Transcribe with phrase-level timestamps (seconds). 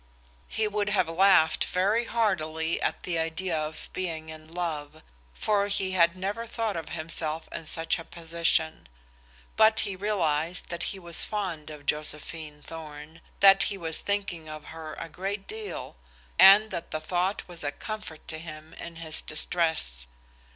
[0.47, 5.03] He would have laughed very heartily at the idea of being in love,
[5.35, 8.89] for he had never thought of himself in such a position.
[9.55, 14.63] But he realized that he was fond of Josephine Thorn, that he was thinking of
[14.73, 15.95] her a great deal,
[16.39, 20.07] and that the thought was a comfort to him in his distress.